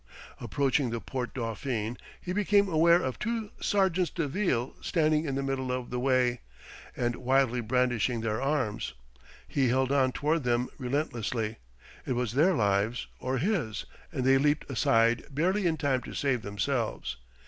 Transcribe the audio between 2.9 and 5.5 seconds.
of two sergents de ville standing in the